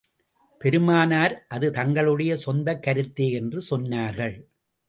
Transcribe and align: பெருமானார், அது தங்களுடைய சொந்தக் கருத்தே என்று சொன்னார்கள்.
பெருமானார், 0.61 1.45
அது 1.47 1.71
தங்களுடைய 1.71 2.37
சொந்தக் 2.37 2.83
கருத்தே 2.83 3.31
என்று 3.31 3.61
சொன்னார்கள். 3.69 4.35